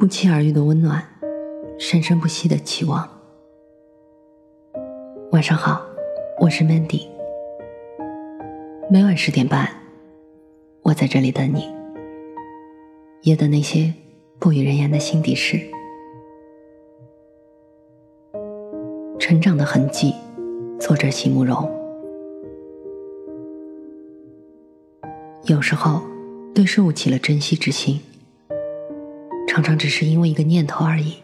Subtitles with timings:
[0.00, 1.06] 不期而遇的温暖，
[1.78, 3.06] 生生不息的期望。
[5.32, 5.78] 晚上好，
[6.40, 7.06] 我是 Mandy。
[8.90, 9.68] 每晚十点半，
[10.80, 11.68] 我在这里等你，
[13.24, 13.92] 也等那些
[14.38, 15.60] 不与人言的心底事。
[19.18, 20.14] 成长的痕迹，
[20.80, 21.70] 作者席慕容。
[25.44, 26.00] 有时候，
[26.54, 28.00] 对事物起了珍惜之心，
[29.52, 31.16] 常常只是因为一个念头而已。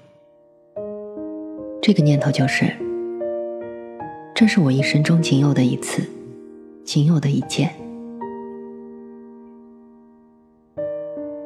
[1.81, 2.65] 这个念头就是：
[4.35, 6.03] 这是我一生中仅有的一次，
[6.85, 7.73] 仅有的一件。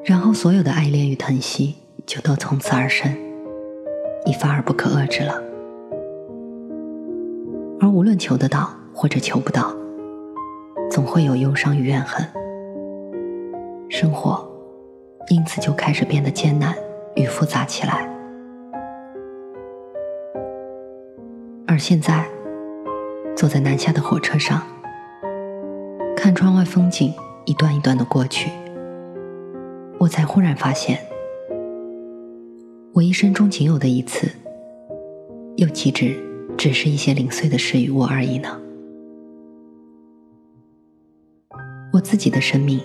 [0.03, 1.75] 然后，所有的爱恋与疼惜
[2.07, 3.15] 就都从此而生，
[4.25, 5.35] 一发而不可遏制了。
[7.79, 9.77] 而无论求得到或者求不到，
[10.91, 12.27] 总会有忧伤与怨恨。
[13.91, 14.50] 生活
[15.31, 16.75] 因此就开始变得艰难
[17.15, 18.05] 与复杂起来。
[21.69, 22.27] 而现在，
[23.37, 24.61] 坐在南下的火车上，
[26.17, 27.15] 看窗外风景
[27.45, 28.51] 一段一段的过去，
[30.01, 30.99] 我才忽然发现，
[32.93, 34.29] 我一生中仅有的一次，
[35.59, 36.17] 又岂止
[36.59, 38.61] 只是一些零碎的事与物而已呢？
[41.93, 42.81] 我自己的生命。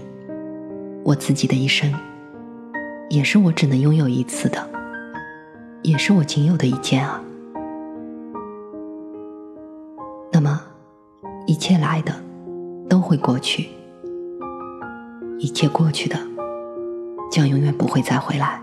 [1.03, 1.87] 我自己的一生，
[3.09, 4.69] 也是我只能拥有一次的，
[5.83, 7.21] 也是我仅有的一件啊。
[10.31, 10.61] 那么，
[11.45, 12.13] 一切来的
[12.89, 13.69] 都会过去，
[15.39, 16.17] 一切过去的
[17.31, 18.61] 将永远不会再回来，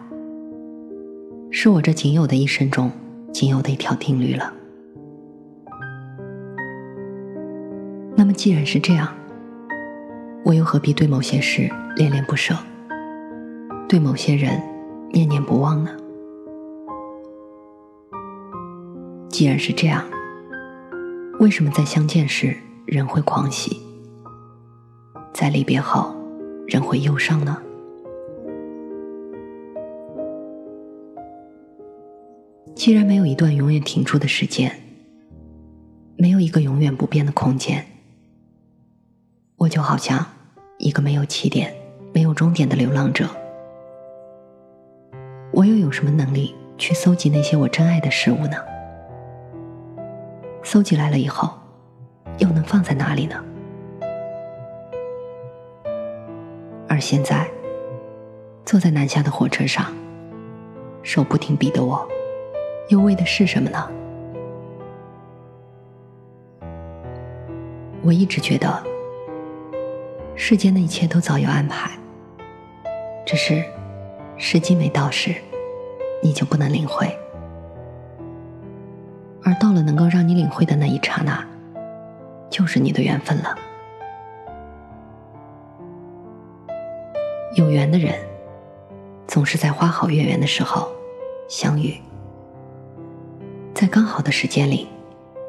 [1.51, 2.91] 是我这仅有的一生中
[3.33, 4.53] 仅有的一条定律了。
[8.15, 9.09] 那么，既然是这样。
[10.45, 12.53] 我又何必对某些事恋恋不舍，
[13.93, 14.59] 对某些人
[15.11, 15.91] 念念不忘呢？
[19.29, 20.03] 既然是这样，
[21.41, 22.57] 为什么在相见时
[22.87, 23.83] 人会狂喜，
[25.35, 26.11] 在离别后
[26.67, 27.63] 人会忧伤呢？
[32.75, 34.73] 既然没有一段永远停住的时间，
[36.17, 37.85] 没有一个永远不变的空间。
[39.59, 40.25] 我就好像
[40.79, 41.75] 一个没有起点、
[42.15, 43.29] 没有终点的流浪者，
[45.53, 48.57] 我又有什么能力去搜集那些我真爱的事物呢？
[50.63, 51.53] 搜集来了以后，
[52.39, 53.37] 又能放在哪里呢？
[56.89, 57.47] 而现在，
[58.65, 59.93] 坐在南下的火车上，
[61.03, 62.09] 手不停笔的我，
[62.89, 63.91] 又为的是什么呢？
[68.03, 68.83] 我一直觉得。
[70.35, 71.91] 世间的一切都早有安排，
[73.25, 73.63] 只是
[74.45, 75.33] 时机没到时，
[76.21, 77.07] 你就不能领会；
[79.45, 81.47] 而到了能够让你领会的那一刹那，
[82.51, 83.55] 就是你的缘分了。
[87.55, 88.19] 有缘的人，
[89.29, 90.91] 总是在花好月圆的时候
[91.49, 91.95] 相遇，
[93.73, 94.89] 在刚好的时间里，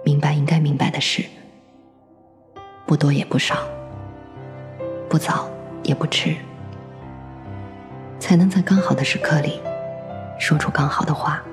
[0.05, 1.25] 明白应该明白的事，
[2.85, 3.55] 不多也不少。
[5.09, 5.49] 不早
[5.81, 6.35] 也不迟，
[8.23, 9.59] 才能在刚好的时刻里，
[10.39, 11.43] 说出刚好的话，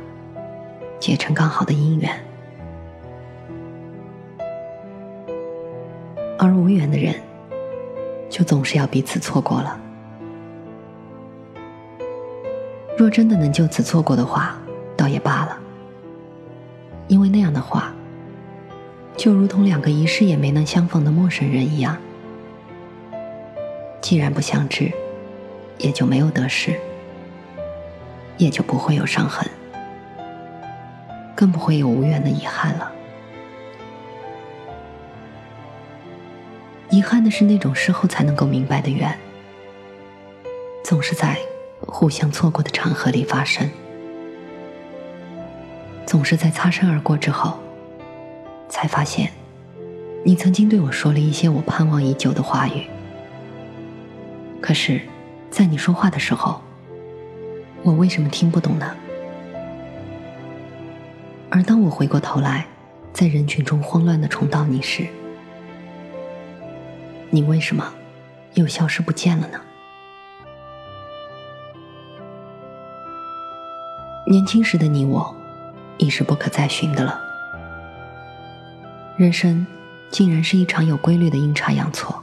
[1.01, 2.09] 结成刚好的姻缘。
[6.39, 7.13] 而无缘的人，
[8.29, 9.77] 就总是要彼此错过了。
[12.97, 14.57] 若真的能就此错过的话，
[14.97, 15.59] 倒也罢了，
[17.09, 17.93] 因为那样的话，
[19.17, 21.97] 就如同两个一世也没能相逢的陌生人一样。
[24.01, 24.89] 既然不相知，
[25.81, 26.79] 也就没有得失，
[28.37, 29.51] 也就不会有伤痕，
[31.35, 32.93] 更不会有无缘的遗憾了。
[36.91, 39.17] 遗憾的是那种事后才能够明白的缘，
[40.85, 41.39] 总是在
[41.81, 43.71] 互相错过的场合里发生，
[46.05, 47.59] 总是在擦身而过之后，
[48.69, 49.31] 才发现，
[50.25, 52.87] 你曾经对我说了一些我盼望已久的话语。
[54.61, 55.01] 可是，
[55.51, 56.61] 在你说话的时候，
[57.83, 58.97] 我为什么听不懂呢？
[61.51, 62.67] 而当我回过头来，
[63.13, 65.07] 在人群中慌乱的重到你时，
[67.31, 67.93] 你为什么
[68.55, 69.61] 又消失不见了呢？
[74.27, 75.35] 年轻时的你我，
[75.99, 77.21] 已是不可再寻的了。
[79.17, 79.67] 人生，
[80.11, 82.23] 竟然是一场有规律的阴差阳错。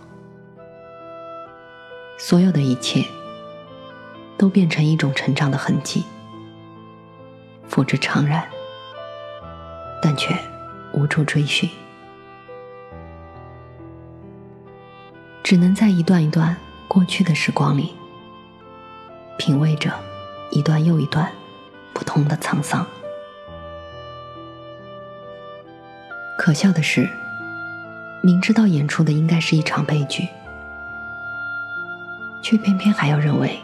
[2.18, 3.06] 所有的一切，
[4.38, 6.06] 都变成一种成长的痕迹，
[7.68, 8.48] 付之怅然，
[10.01, 10.38] 但却
[10.94, 11.69] 无处追寻，
[15.44, 16.56] 只能在一段一段
[16.88, 17.94] 过去的时光里，
[19.38, 19.92] 品味着
[20.51, 21.31] 一段又一段
[21.94, 22.86] 不同的沧桑。
[26.38, 27.10] 可笑的是，
[28.22, 30.28] 明知道演出的应该是一场悲剧，
[32.44, 33.60] 却偏偏还要认为，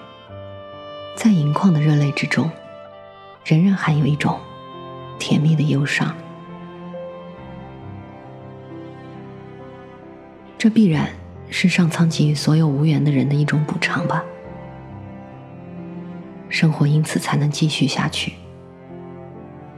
[1.23, 2.51] 在盈眶的热泪之中。
[3.45, 4.37] 仍然含有一种
[5.17, 6.13] 甜蜜的忧伤，
[10.57, 11.09] 这必然
[11.49, 14.21] 是上苍给予所有无缘的人的一种补偿吧。
[16.49, 18.33] 生活因此才能继续下去，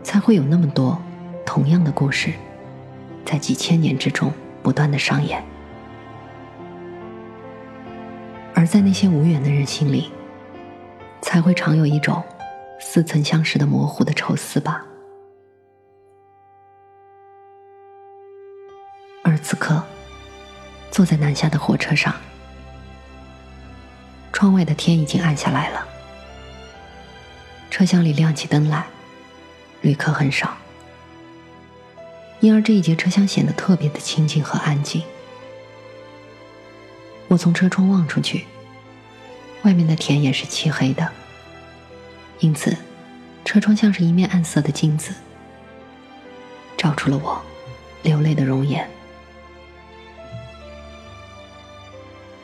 [0.02, 1.00] 才会有那么多
[1.46, 2.34] 同样的故事，
[3.24, 4.34] 在几千年之中
[4.64, 5.44] 不断的上演，
[8.56, 10.12] 而在那些无缘的人心里，
[11.26, 12.24] 才会常有一种。
[12.80, 14.86] 似曾相识的模糊的愁思吧。
[19.24, 19.84] 而此刻，
[20.92, 22.14] 坐在南下的火车上，
[24.32, 25.88] 窗外的天已经暗下来了，
[27.72, 28.86] 车厢里亮起灯来，
[29.82, 30.56] 旅客很少，
[32.40, 35.02] 因而这一节车厢显得特别的清静和安静。
[37.30, 38.46] 我从车窗望出去，
[39.66, 41.12] 外面的田也是漆黑的。
[42.40, 42.78] 因此，
[43.44, 45.12] 车窗像是一面暗色的镜子，
[46.78, 47.42] 照出了我
[48.04, 48.88] 流泪的容颜。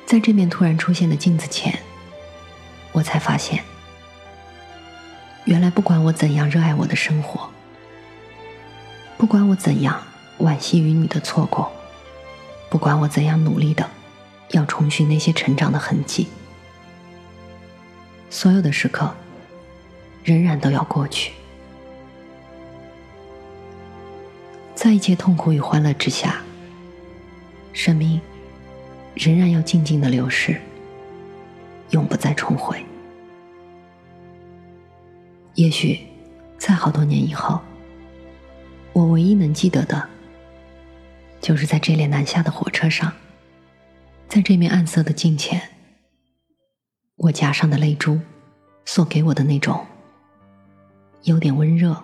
[0.06, 1.77] 在这面突然出现的镜子前，
[2.91, 3.63] 我才发现，
[5.45, 7.50] 原来不管我怎样热爱我的生活，
[9.17, 10.01] 不管我怎样
[10.39, 11.71] 惋惜与你的错过，
[12.69, 13.88] 不管我怎样努力的
[14.50, 16.27] 要重寻那些成长的痕迹，
[18.31, 19.13] 所有的时刻。
[20.24, 21.31] 仍然都要过去，
[24.75, 26.44] 在一切痛苦与欢乐之下，
[27.74, 28.22] 生命
[29.16, 30.62] 仍然要静静的流逝，
[31.89, 32.86] 永不再重回。
[35.56, 36.00] 也许，
[36.60, 37.60] 在好多年以后，
[38.94, 40.07] 我唯一能记得的，
[41.42, 43.12] 就是在这列南下的火车上，
[44.30, 45.60] 在这面暗色的镜前，
[47.23, 48.19] 我夹上的泪珠，
[48.83, 49.85] 所给我的那种。
[51.21, 51.95] 有点温热，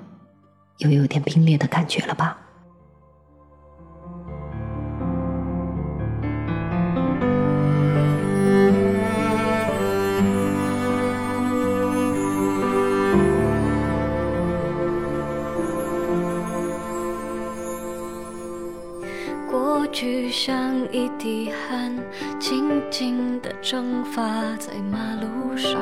[0.77, 2.37] 又有点冰裂的感觉了吧？
[19.49, 21.97] 过去像一滴汗，
[22.39, 23.36] 静静
[23.69, 24.21] 蒸发
[24.57, 25.73] 在马路上。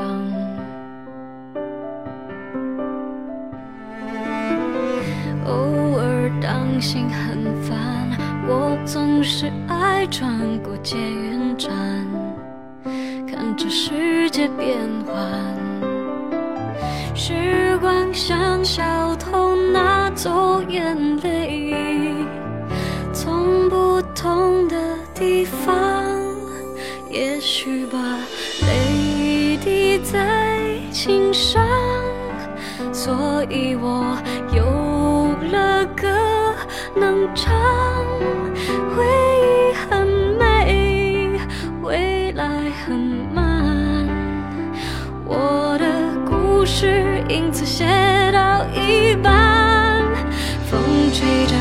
[5.46, 5.54] 偶
[5.96, 7.78] 尔当心很烦，
[8.48, 11.70] 我总是爱穿过捷运站，
[13.28, 15.16] 看着世界变幻。
[17.14, 22.16] 时光像小偷拿走眼泪，
[23.14, 24.76] 从不同的
[25.14, 25.76] 地方，
[27.58, 27.98] 去吧
[28.68, 30.60] 泪滴在
[30.92, 31.66] 琴上，
[32.92, 34.18] 所以我
[34.54, 34.62] 有
[35.50, 36.06] 了歌。
[36.98, 37.54] 能唱，
[38.94, 39.06] 回
[39.40, 40.06] 忆很
[40.38, 41.32] 美，
[41.82, 42.46] 未来
[42.86, 43.00] 很
[43.34, 44.06] 慢，
[45.24, 45.86] 我的
[46.26, 47.86] 故事因此写
[48.34, 50.04] 到一半，
[50.70, 50.82] 风
[51.14, 51.56] 吹着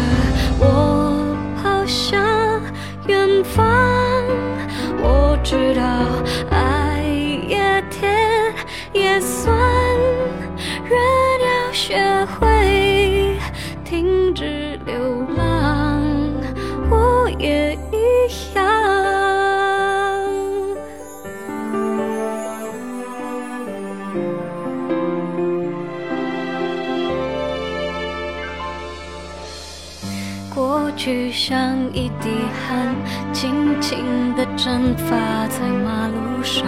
[31.04, 32.30] 去像一滴
[32.66, 32.94] 汗，
[33.30, 36.64] 轻轻地蒸发在马路上。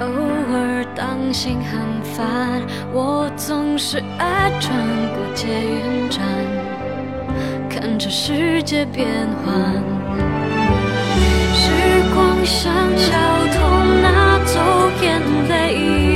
[0.00, 0.06] 偶
[0.50, 4.74] 尔当心很烦，我总是爱穿
[5.12, 6.24] 过捷运站，
[7.68, 9.06] 看着世界变
[9.44, 9.74] 幻。
[11.52, 11.70] 时
[12.14, 13.12] 光像小
[13.52, 13.58] 偷
[14.00, 14.58] 拿走
[15.02, 16.15] 眼泪，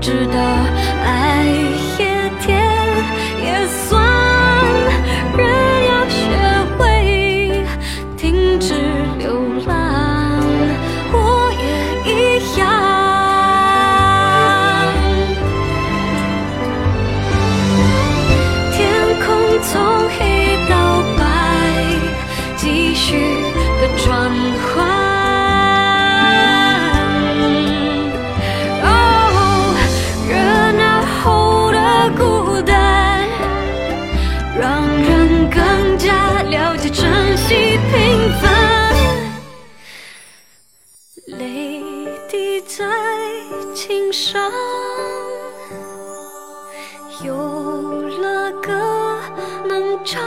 [0.00, 0.89] 知道
[43.90, 44.40] 心上。
[47.24, 47.34] 有
[48.22, 49.18] 了歌
[49.66, 50.22] 能唱，